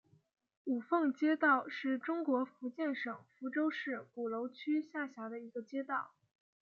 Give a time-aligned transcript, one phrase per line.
[0.63, 6.15] 五凤街道是中国福建省福州市鼓楼区下辖的一个街道。